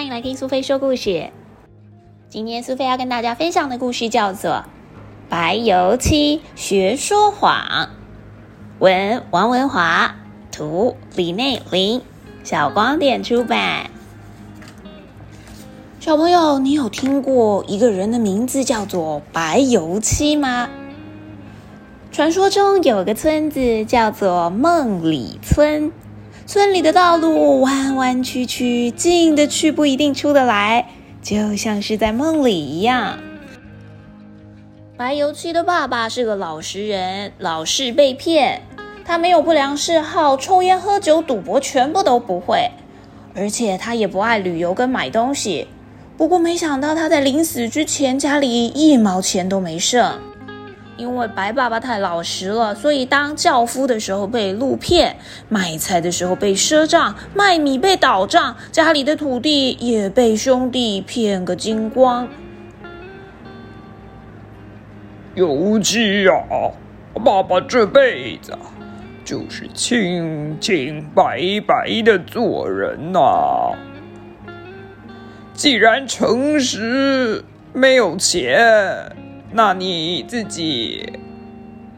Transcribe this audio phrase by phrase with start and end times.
[0.00, 1.28] 欢迎来听苏菲说故事。
[2.30, 4.50] 今天苏菲要跟大家分享的故事叫做
[5.28, 7.62] 《白油漆学说谎》，
[8.78, 10.14] 文王文华，
[10.50, 12.00] 图李内林，
[12.42, 13.90] 小光点出版。
[16.00, 20.70] 小朋友，你有听过一个人的名字叫做白油漆吗？
[22.10, 25.92] 传说中有个村子叫做梦里村。
[26.50, 30.84] 村里的道路弯弯曲曲，进得去不一定出得来，
[31.22, 33.20] 就像是在梦里一样。
[34.96, 38.62] 白油漆的爸爸是个老实人，老是被骗。
[39.04, 42.68] 他没有不良嗜好，抽烟、喝酒、赌博全部都不会，
[43.36, 45.68] 而且他也不爱旅游跟买东西。
[46.16, 50.20] 不过没想到他在临死之前，家里一毛钱都没剩。
[51.00, 55.16] 因为白爸爸太老实了，所以当轿夫的时候被路骗，
[55.48, 62.28] 卖菜的时候被赊账，卖米被倒账，家里的土地也被兄弟骗个精光。
[65.34, 66.32] 尤其呀，
[67.24, 68.52] 爸爸这辈子
[69.24, 73.20] 就是清清白白的做人呐。
[75.54, 79.16] 既然诚实，没有钱。
[79.52, 81.18] 那你自己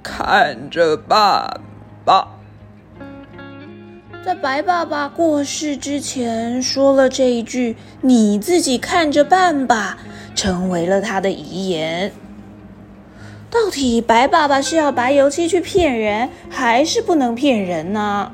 [0.02, 1.60] 看着办
[2.04, 2.28] 吧。
[4.24, 9.98] 在白爸爸过世之前说了这一句“你自己看着办吧”，
[10.34, 12.12] 成为了他的遗言。
[13.50, 18.32] 到底白爸爸是要白油漆去骗人，还是不能骗人呢？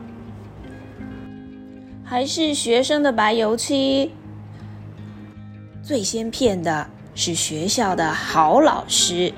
[2.05, 4.13] 还是学生的白油漆
[5.83, 6.89] 最先骗的？
[7.19, 9.35] 是学校的好老师，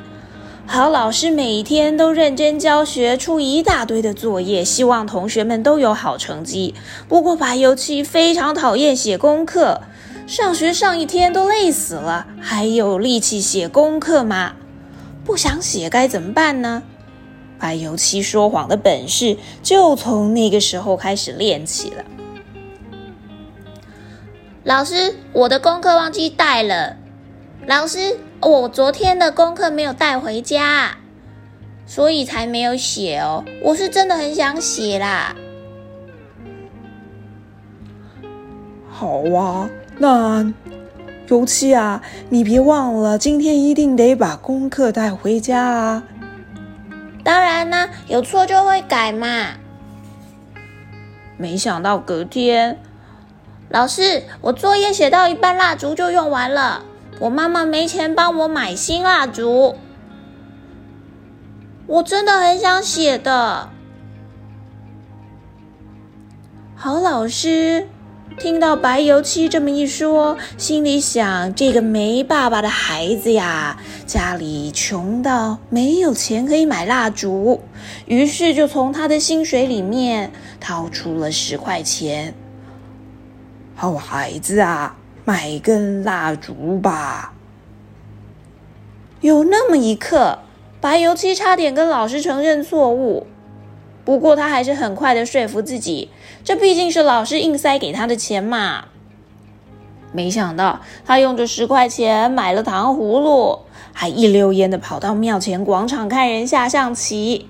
[0.66, 6.74] 好老师每天都认真教学，出一大堆的作业，希望同学们都有好成绩。
[7.08, 9.80] 不过白油漆非常讨厌写功课，
[10.26, 14.56] 上学上一天都累死了，还有力气写功课吗？
[15.24, 16.82] 不想写该怎么办呢？
[17.58, 22.04] 白油漆说谎的本事就从那个时候开始练起了。
[24.64, 26.98] 老师，我的功课忘记带了。
[27.66, 30.96] 老师，我昨天的功课没有带回家，
[31.86, 33.44] 所以才没有写哦。
[33.62, 35.36] 我是真的很想写啦。
[38.88, 40.52] 好啊，那
[41.28, 46.02] 尤其啊，你别忘了，今天一定得把功课带回家啊。
[47.22, 49.28] 当然啦，有错就会改嘛。
[51.36, 52.78] 没想到隔天，
[53.68, 56.84] 老师，我作业写到一半，蜡烛就用完了。
[57.20, 59.76] 我妈妈没钱帮我买新蜡烛，
[61.86, 63.68] 我真的很想写的。
[66.74, 67.86] 好老师
[68.38, 73.76] 听到白油漆这么一说，心里想：这个没爸爸的孩子呀，
[74.06, 77.60] 家里穷到没有钱可以买蜡烛，
[78.06, 82.32] 于是就从他的薪水里面掏出了十块钱。
[83.76, 84.96] 好孩子啊！
[85.24, 87.34] 买根蜡烛吧。
[89.20, 90.38] 有那么一刻，
[90.80, 93.26] 白油漆差点跟老师承认错误，
[94.04, 96.10] 不过他还是很快的说服自己，
[96.42, 98.86] 这毕竟是老师硬塞给他的钱嘛。
[100.12, 103.60] 没想到他用这十块钱买了糖葫芦，
[103.92, 107.48] 还一溜烟的跑到庙前广场看人下象棋。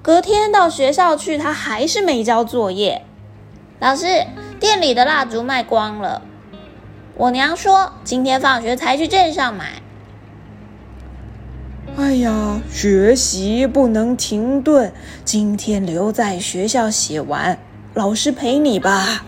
[0.00, 3.02] 隔天到学校去，他还是没交作业。
[3.80, 4.26] 老师，
[4.60, 6.22] 店里的蜡烛卖光了。
[7.18, 9.82] 我娘说，今天放学才去镇上买。
[11.96, 14.92] 哎呀，学习不能停顿，
[15.24, 17.58] 今天留在学校写完，
[17.92, 19.24] 老师陪你吧。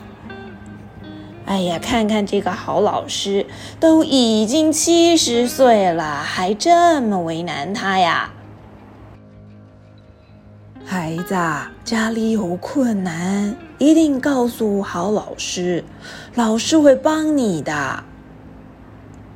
[1.47, 3.45] 哎呀，看看这个好老师，
[3.81, 8.31] 都已经七十岁了，还这么为难他呀。
[10.93, 11.37] 孩子，
[11.85, 15.85] 家里有困难，一定告诉好老师，
[16.35, 18.03] 老师会帮你的。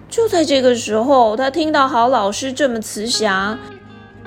[0.08, 3.56] 就在这个时候，他听到好老师这么慈祥，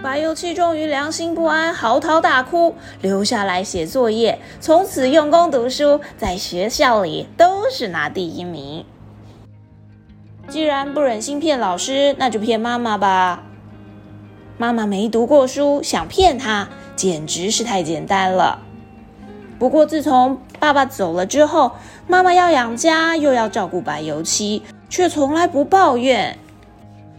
[0.02, 8.86] 白油漆终于良心不安，嚎啕大哭，留下来写作业，从此用功读书，在学校里都是拿第一名。
[10.48, 13.44] 既然不忍心骗老师，那就骗妈妈吧。
[14.58, 16.70] 妈妈没读过书，想骗他。
[16.98, 18.60] 简直是太简单了。
[19.58, 21.72] 不过自从爸爸走了之后，
[22.08, 26.38] 妈妈要养家又要照顾白油漆，却从来不抱怨。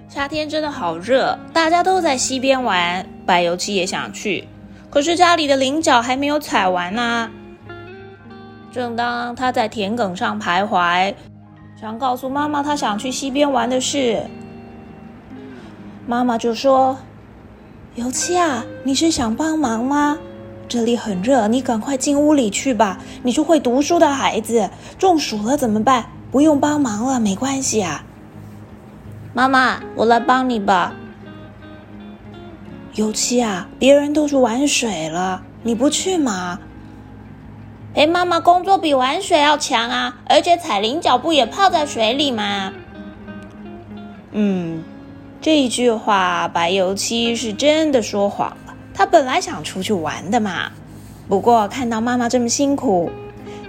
[0.08, 4.46] 夏天真的好热，大家都在溪边玩，白油漆也想去，
[4.88, 7.30] 可是家里的菱角还没有采完呢。
[8.72, 11.14] 正当他在田埂上徘徊，
[11.80, 14.22] 想告诉妈妈他想去溪边玩的事。
[16.06, 16.96] 妈妈就说
[17.98, 20.18] ：“油漆啊，你是想帮忙吗？
[20.68, 23.00] 这里很热，你赶快进屋里去吧。
[23.24, 26.06] 你是会读书的孩子，中暑了怎么办？
[26.30, 28.04] 不用帮忙了，没关系啊。”
[29.34, 30.92] 妈妈，我来帮你吧。
[32.94, 36.60] 油漆啊，别人都去玩水了，你不去吗？
[37.96, 40.18] 哎妈妈工作比玩水要强啊！
[40.28, 42.72] 而且彩铃脚不也泡在水里吗？
[44.30, 44.84] 嗯，
[45.40, 48.74] 这一句话，白油漆是真的说谎了。
[48.92, 50.72] 他本来想出去玩的嘛。
[51.28, 53.10] 不过看到妈妈这么辛苦，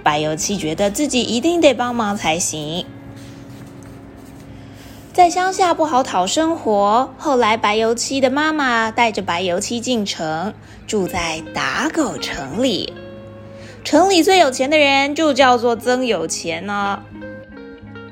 [0.02, 2.84] 白油漆觉得自己一定得帮忙才行。
[5.12, 10.54] 在乡下不好讨生活，后来白油漆的妈妈带着白油漆进城，
[10.86, 12.94] 住在打狗城里。
[13.84, 17.02] 城里最有钱的人就叫做曾有钱呢。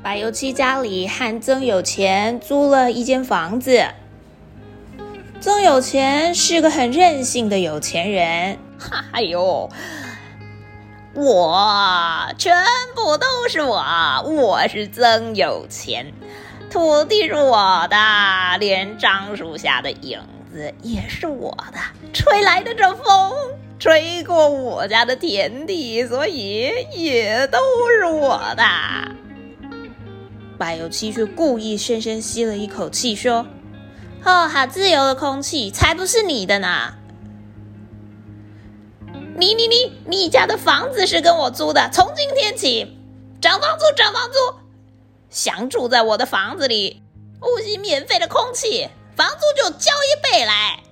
[0.03, 3.85] 白油漆家里和曾有钱租了一间房子。
[5.41, 8.59] 曾有钱是个很任性的有钱人。
[9.13, 9.69] 哎呦，
[11.15, 12.55] 我全
[12.95, 13.83] 部都是我，
[14.25, 16.13] 我是曾有钱。
[16.71, 17.97] 土地是我的，
[18.61, 20.21] 连樟树下的影
[20.53, 21.79] 子也是我的。
[22.13, 23.33] 吹来的这风，
[23.79, 27.59] 吹过我家的田地，所以也都
[27.91, 28.63] 是我的。
[30.59, 33.47] 白油漆却故意深深吸了一口气，说
[34.25, 36.95] ：“哦，好自由的空气，才不是你的呢！
[39.37, 42.99] 你你你，你家的房子是跟我租的，从今天起
[43.41, 44.59] 涨房租，涨房租。”
[45.31, 47.03] 想住在我的房子里，
[47.39, 50.83] 呼吸免费的空气，房租就交一倍来。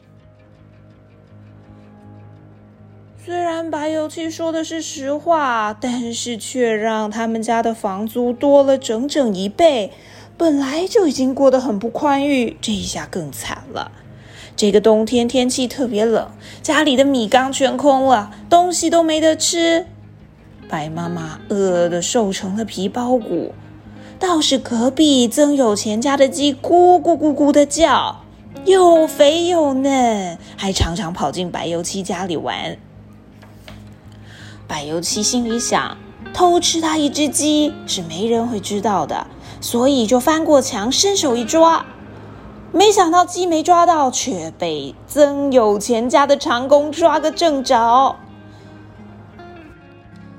[3.27, 9.91] 虽然白油漆说的是实话，但是却让他们家的房租多了整整一倍。
[10.37, 13.91] 本来就已经过得很不宽裕，这一下更惨了。
[14.55, 16.31] 这个冬天天气特别冷，
[16.63, 19.87] 家里的米缸全空了，东西都没得吃。
[20.69, 23.53] 白妈妈饿得瘦成了皮包骨。
[24.21, 28.21] 倒是隔壁曾有钱家的鸡咕咕咕咕的叫，
[28.65, 32.79] 又肥又嫩，还常常跑进白油漆家里玩。
[34.69, 35.97] 白油漆心里想，
[36.35, 39.27] 偷吃他一只鸡是没人会知道的，
[39.61, 41.87] 所以就翻过墙，伸手一抓，
[42.73, 48.17] 没想到鸡没抓到，却被曾有钱家的长工抓个正着。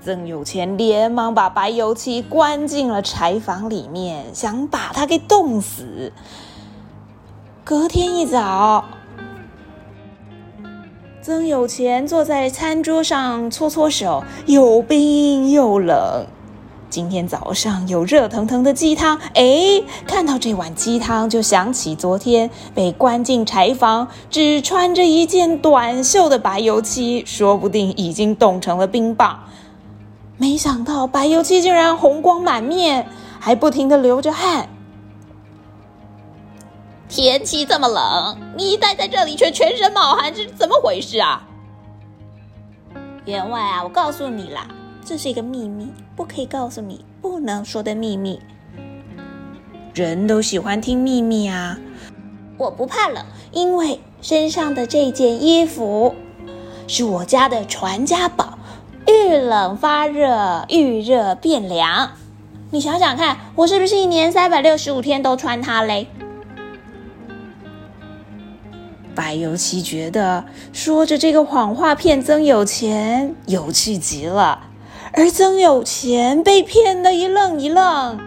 [0.04, 6.14] 曾有钱连忙把白油漆关进了柴房里面，想把他给冻死。
[7.64, 8.86] 隔天一早，
[11.28, 16.26] 曾有钱坐在餐桌上搓搓手，又冰又冷。
[16.90, 29.38] 今天早上有热腾腾的鸡汤，哎，看到这碗鸡汤就想起昨天被关进柴房，只穿着一件短袖的白油漆，说不定已经冻成了冰棒。
[30.38, 33.06] 没想到白油漆竟然红光满面，
[33.38, 34.70] 还不停的流着汗。
[37.10, 41.48] 天气这么冷，你待在这里却全身冒汗，这是怎么回事啊？
[43.26, 44.68] 员外啊，我告诉你啦，
[45.06, 48.40] 这是一个秘密，不可以告诉你，不能说的秘密。
[49.94, 51.78] 人都喜欢听秘密啊。
[52.58, 56.14] 我不怕冷，因为身上的这件衣服
[56.88, 58.58] 是我家的传家宝。
[59.08, 62.12] 遇冷发热，遇热变凉。
[62.72, 66.08] 你想想看，我是不是一年三百六十五天都穿它嘞？
[69.18, 74.68] 白油漆觉得说着这个谎话骗曾有钱有趣极了，
[75.12, 78.20] 而曾有钱被骗得一愣一愣。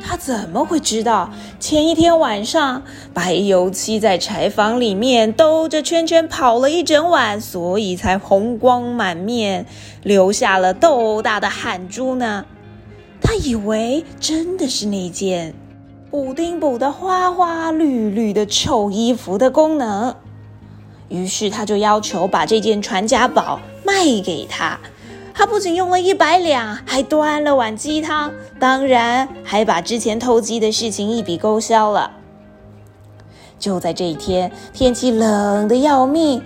[0.00, 9.66] 他怎么会知道前一天晚上白油漆在柴房里面兜着圈圈跑了一整晚，所以才红光满面，
[10.04, 12.44] 留下了豆大的汗珠呢？
[13.20, 15.54] 他以为真的是那件
[16.14, 20.14] 补丁补的花花绿绿的臭衣服的功能，
[21.08, 24.78] 于是他就要求把这件传家宝卖给他。
[25.34, 32.12] 他不仅用了一百两，还端了碗鸡汤，当然还把之前偷鸡的事情一笔勾销了。
[33.58, 36.40] 就在这一天，天气冷的要命，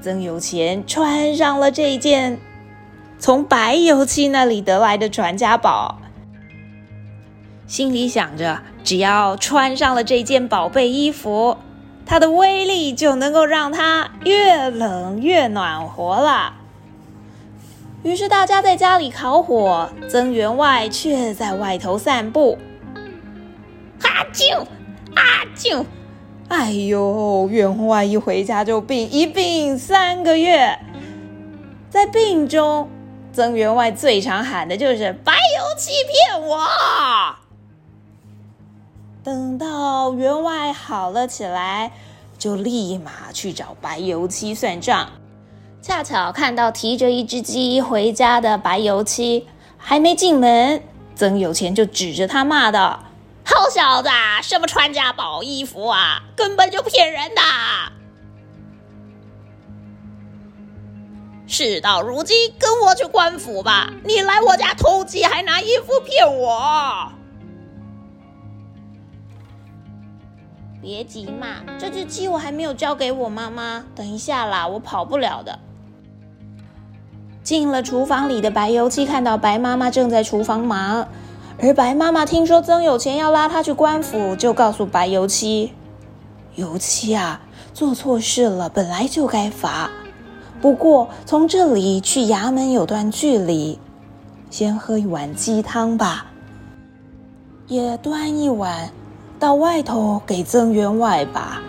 [0.00, 2.38] 曾有钱穿上了这件
[3.18, 5.98] 从白油漆那里得来的传家宝，
[7.68, 11.58] 心里想着，只要穿上了这件宝贝衣服，
[12.06, 16.54] 它的威力就能够让它越冷越暖和了。
[18.02, 22.56] 于是大家在家里烤火，曾员外却在外头散步。
[24.02, 24.66] 阿舅，
[25.14, 25.84] 阿舅！
[26.48, 30.78] 哎呦，员外一回家就病，一病三个月。
[31.90, 32.88] 在病中，
[33.34, 36.66] 曾员外最常喊的就是“白油漆骗我”。
[39.24, 41.92] 等到员外好了起来，
[42.38, 45.10] 就立马去找白油漆算账。
[45.82, 49.46] 恰巧看到提着一只鸡回家的白油漆，
[49.76, 50.82] 还没进门，
[51.14, 53.04] 曾有钱就指着他骂道
[53.44, 54.08] ：“好小子，
[54.42, 57.42] 什么传家宝衣服啊，根本就骗人的！
[61.46, 63.90] 事到如今，跟我去官府吧！
[64.04, 67.12] 你来我家偷鸡，还拿衣服骗我！”
[70.88, 75.58] 别急嘛，这只鸡我还没有交给我妈妈，等一下啦，我跑不了的。
[77.42, 81.06] 进了厨房里的白油漆看到白妈妈正在厨房忙，
[81.60, 85.74] 而白妈妈听说曾有钱要拉她去官府，就告诉白油漆
[86.56, 87.42] ：“油漆啊，
[87.74, 89.90] 做错事了本来就该罚，
[90.62, 93.78] 不过从这里去衙门有段距离，
[94.48, 96.28] 先喝一碗鸡汤吧，
[97.66, 98.90] 也端一碗
[99.38, 101.62] 到外头给曾员外吧。”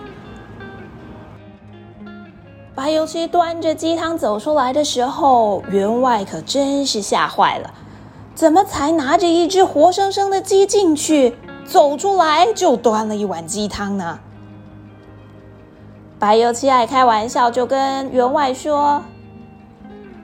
[2.75, 7.73] 白油漆端着鸡汤走出来的时候，员外可真是吓坏了。
[8.33, 11.35] 怎么才拿着一只活生生的鸡进去，
[11.65, 14.19] 走出来就端了一碗鸡汤呢？
[16.17, 19.03] 白油漆爱开玩笑，就跟员外说：“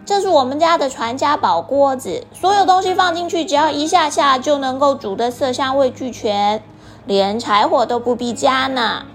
[0.06, 6.64] 这是我们家的传家宝锅子，所有东西放进去，只要一下下就能够煮得色香味俱全，
[7.06, 9.06] 连柴火都不必加呢。”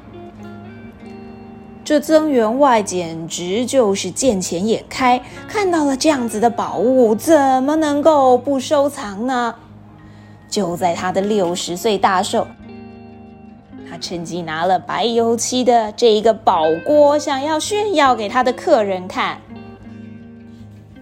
[1.82, 9.56] 这曾员外简直就是见钱眼开，看到了这样子的宝物，怎么能够不收藏呢？
[10.48, 12.46] 就在他的六十岁大寿，
[13.88, 19.38] 他趁机拿了白油漆的这一个宝锅，想要炫耀给他的客人看。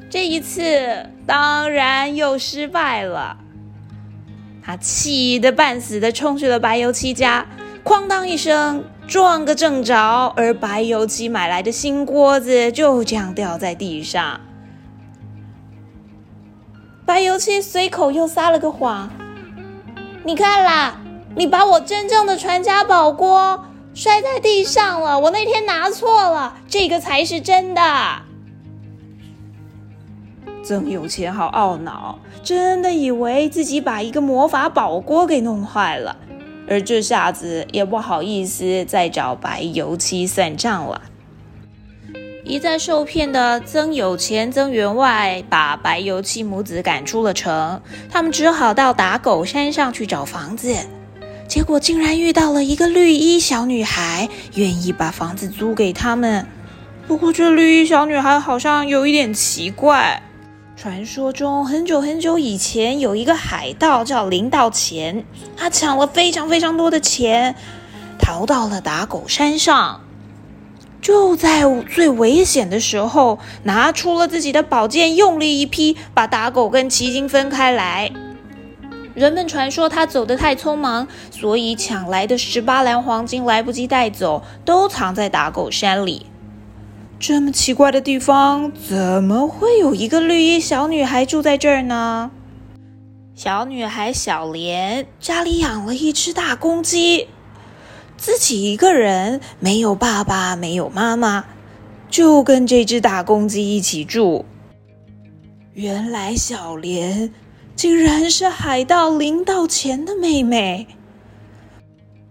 [0.08, 3.36] 这一次当然又失败了，
[4.68, 7.46] 他气得半死的冲去了白油漆家，
[7.82, 8.84] 哐当一声。
[9.06, 14.38] 撞个正着，而白油漆买来的新锅子就这样掉在地上。
[17.06, 19.08] 白油漆随口又撒了个谎
[20.24, 21.00] ：“你看啦，
[21.34, 27.80] 你把我真正的传家宝锅摔在地上了，我那天拿错了，这个才是真的。”
[30.68, 36.14] 曾有钱好懊恼，真的以为自己把一个魔法宝锅给弄坏了。
[36.68, 41.00] 而这下子也不好意思再找白油漆算账了。
[42.44, 50.76] 一再受骗的曾有钱、曾员外把白油漆母子赶出了城，他们只好到打狗山上去找房子，
[51.46, 56.46] 结果竟然遇到了一个绿衣小女孩，愿意把房子租给他们。
[57.06, 60.24] 不过这绿衣小女孩好像有一点奇怪。
[60.80, 65.24] 传说中，很久很久以前，有一个海盗叫林道钱，
[65.56, 67.56] 他抢了非常非常多的钱，
[68.16, 70.00] 逃到了打狗山上。
[71.02, 78.12] 就在最危险的时候，拿出了自己的宝剑，用力一劈，把打狗跟奇经分开来。
[79.14, 86.26] 人们传说他走得太匆忙，所以抢来的十八篮黄金来不及带走，都藏在打狗山里。
[87.20, 92.30] 这么奇怪的地方，怎么会有一个绿衣小女孩住在这儿呢？
[93.34, 97.28] 小女孩小莲家里养了一只大公鸡，
[98.16, 101.44] 自己一个人没有爸爸，没有妈妈，
[102.08, 104.44] 就跟这只大公鸡一起住。
[105.74, 107.32] 原来小莲
[107.74, 110.86] 竟然是海盗临到前的妹妹。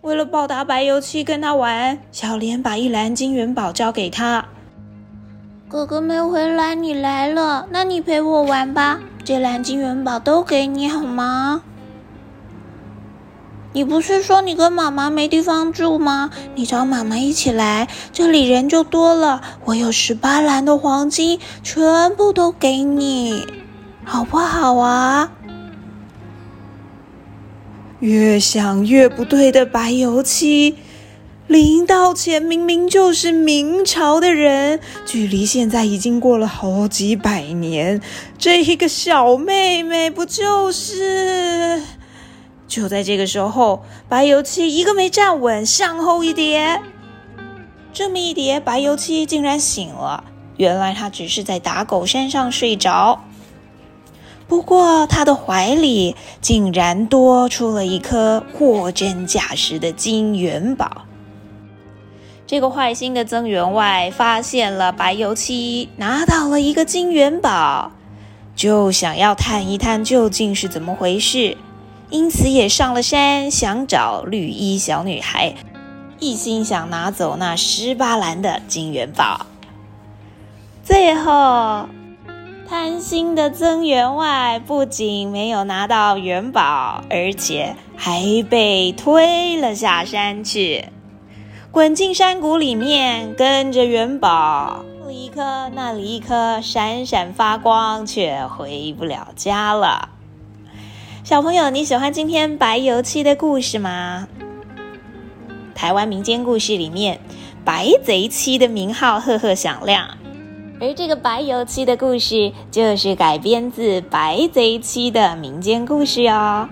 [0.02, 4.48] 为了报答白油漆跟他玩，小莲把一篮金元宝交给他。
[5.70, 9.02] 哥哥没回来，你来了，那你陪我玩吧。
[9.26, 11.62] 这蓝金元宝都给你好吗？
[13.74, 16.30] 你不是说你跟妈妈没地方住吗？
[16.56, 19.42] 你找妈妈一起来，这里人就多了。
[19.66, 23.46] 我有十八篮的黄金，全部都给你，
[24.06, 25.34] 好不好啊？
[28.00, 30.78] 越想越不对的白油漆。
[31.48, 38.02] 林道前明明就是明朝的人，距离现在已经过了好几百年。
[38.38, 41.82] 这一个小妹妹不就是？
[42.68, 46.82] 就在这个时候，白油漆一个没站稳，向后一跌。
[47.94, 50.26] 这么一跌，白油漆竟然醒了。
[50.58, 53.24] 原来他只是在打狗山上睡着。
[54.50, 61.07] 不过他的怀里竟然多出了一颗货真价实的金元宝。
[62.48, 67.92] 这个坏心的曾员外发现了白油漆拿到了一个金元宝，
[68.56, 71.58] 就想要探一探究竟是怎么回事，
[72.10, 75.56] 因此也上了山想找绿衣小女孩，
[76.20, 79.46] 一心想拿走那十八篮的金元宝。
[80.86, 81.90] 最后，
[82.70, 90.86] 贪心的曾员外不仅没有拿到元宝，而且还被推了下山去。
[91.78, 100.10] 滚进山谷里面，跟着元宝，这里一颗，那里一颗，闪闪发光，却回不了家了。
[101.24, 104.28] 小朋友，你喜欢今天白油漆的故事吗？
[105.76, 107.20] 台湾民间故事里面，
[107.64, 110.18] 白贼七的名号赫赫响亮，
[110.82, 116.68] 而这个白油漆的故事就是改编自白贼七的民间故事哟，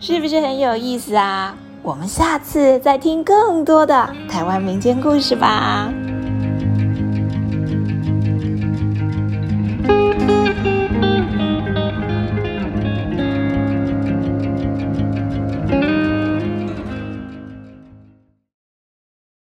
[0.00, 1.54] 是不是很有意思啊？
[1.82, 5.90] 我们下次再听更多的台湾民间故事吧。